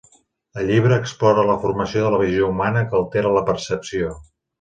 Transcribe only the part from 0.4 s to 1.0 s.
El llibre